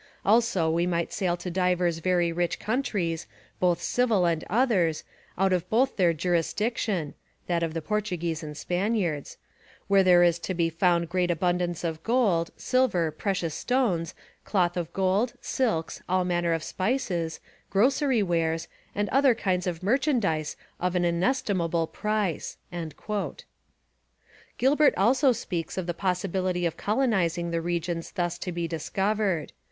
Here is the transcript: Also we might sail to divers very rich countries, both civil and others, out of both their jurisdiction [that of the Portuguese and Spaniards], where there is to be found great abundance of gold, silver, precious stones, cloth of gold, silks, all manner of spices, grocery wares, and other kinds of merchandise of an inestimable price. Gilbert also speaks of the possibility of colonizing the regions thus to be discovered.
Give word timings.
Also 0.25 0.67
we 0.67 0.87
might 0.87 1.13
sail 1.13 1.37
to 1.37 1.51
divers 1.51 1.99
very 1.99 2.31
rich 2.31 2.57
countries, 2.57 3.27
both 3.59 3.79
civil 3.79 4.25
and 4.25 4.43
others, 4.49 5.03
out 5.37 5.53
of 5.53 5.69
both 5.69 5.95
their 5.95 6.11
jurisdiction 6.11 7.13
[that 7.45 7.61
of 7.61 7.75
the 7.75 7.83
Portuguese 7.83 8.41
and 8.41 8.57
Spaniards], 8.57 9.37
where 9.87 10.01
there 10.01 10.23
is 10.23 10.39
to 10.39 10.55
be 10.55 10.71
found 10.71 11.07
great 11.07 11.29
abundance 11.29 11.83
of 11.83 12.01
gold, 12.01 12.49
silver, 12.57 13.11
precious 13.11 13.53
stones, 13.53 14.15
cloth 14.43 14.75
of 14.75 14.91
gold, 14.91 15.33
silks, 15.39 16.01
all 16.09 16.25
manner 16.25 16.51
of 16.51 16.63
spices, 16.63 17.39
grocery 17.69 18.23
wares, 18.23 18.67
and 18.95 19.07
other 19.09 19.35
kinds 19.35 19.67
of 19.67 19.83
merchandise 19.83 20.57
of 20.79 20.95
an 20.95 21.05
inestimable 21.05 21.85
price. 21.85 22.57
Gilbert 24.57 24.95
also 24.97 25.31
speaks 25.31 25.77
of 25.77 25.85
the 25.85 25.93
possibility 25.93 26.65
of 26.65 26.75
colonizing 26.75 27.51
the 27.51 27.61
regions 27.61 28.11
thus 28.13 28.39
to 28.39 28.51
be 28.51 28.67
discovered. 28.67 29.51